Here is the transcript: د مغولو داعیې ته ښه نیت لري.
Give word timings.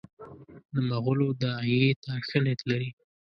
د 0.73 0.75
مغولو 0.89 1.27
داعیې 1.41 1.91
ته 2.03 2.11
ښه 2.27 2.39
نیت 2.43 2.61
لري. 2.69 2.89